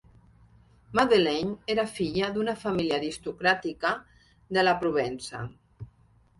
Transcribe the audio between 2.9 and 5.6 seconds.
aristocràtica de la Provença.